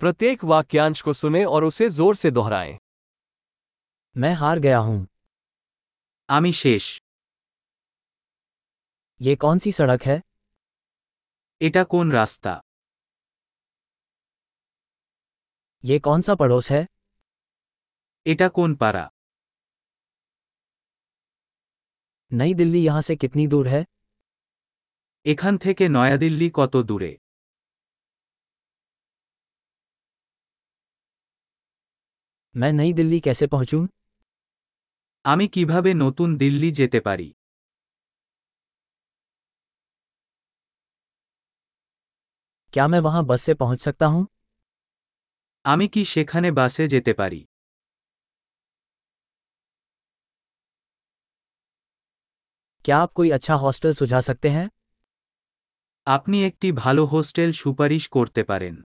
[0.00, 2.76] प्रत्येक वाक्यांश को सुने और उसे जोर से दोहराएं
[4.16, 5.04] मैं हार गया हूं
[6.28, 6.84] আমি শেষ
[9.20, 10.16] ये कौन सी सड़क है
[11.60, 12.52] এটা কোন রাস্তা
[15.84, 16.82] ये कौन सा पड़ोस है
[18.26, 19.04] এটা কোন পাড়া
[22.30, 23.82] नई दिल्ली यहां से कितनी दूर है
[25.26, 27.12] এখান থেকে নয়াদিল্লি কত দূরে
[32.55, 33.81] मैं नई दिल्ली कैसे पहुंचूं
[35.25, 37.27] আমি কিভাবে নতুন দিল্লি যেতে পারি
[42.73, 44.23] क्या मैं वहां बस से पहुंच सकता हूं
[45.65, 47.41] আমি কি সেখানে বাসে যেতে পারি
[52.85, 54.67] क्या आप कोई अच्छा हॉस्टल सुझा सकते हैं
[56.07, 58.75] আপনি একটি ভালো হোস্টেল সুপারিশ করতে পারেন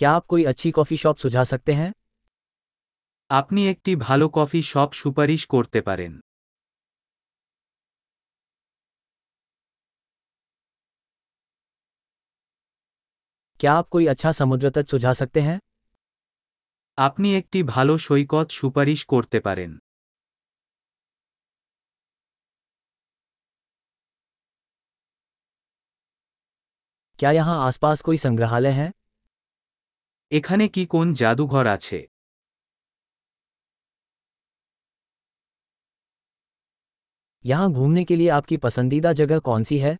[0.00, 1.92] क्या आप कोई अच्छी कॉफी शॉप सुझा सकते हैं
[3.30, 6.12] আপনি একটি ভালো কফি শপ সুপারিশ করতে পারেন
[13.60, 15.58] क्या आप कोई अच्छा समुद्र तट सुझा सकते हैं
[16.98, 19.70] আপনি একটি ভালো সৈকত সুপারিশ করতে পারেন
[27.18, 28.88] क्या यहाँ आसपास कोई संग्रहालय है
[30.30, 31.98] এখানে কি কোন জাদুঘর আছে
[37.44, 39.96] यहाँ घूमने के लिए आपकी पसंदीदा जगह कौन सी है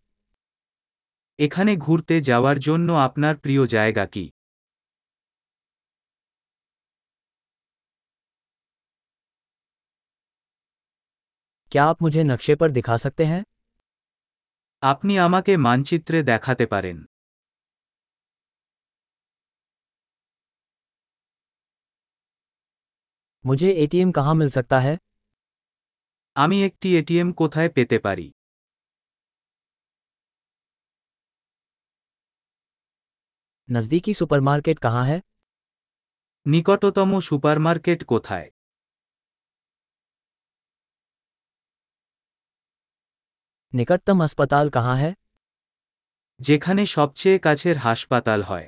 [1.39, 4.25] এখানে ঘুরতে যাওয়ার জন্য আপনার প্রিয় জায়গা কি
[11.71, 13.43] क्या आप मुझे नक्शे पर दिखा सकते हैं
[14.83, 16.97] আপনি আমাকে মানচিত্রে দেখাতে পারেন
[23.45, 24.97] मुझे एटीएम कहाँ मिल सकता है
[26.35, 28.27] আমি একটি এটিএম কোথায় পেতে পারি
[33.69, 35.17] नज़दीकी सुपरमार्केट कहाँ है
[36.45, 38.47] নিকটতম সুপারমার্কেট কোথায়
[43.73, 45.11] निकटतम अस्पताल कहाँ है
[46.39, 48.67] যেখানে সবচেয়ে কাছের হাসপাতাল হয়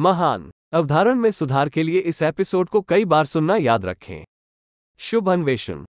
[0.00, 4.24] महान। अवधारण में सुधार के लिए इस एपिसोड को कई बार सुनना याद रखें।
[4.98, 5.84] शुभ अन्वेषण।